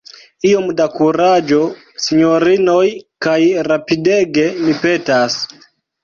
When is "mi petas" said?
4.63-5.37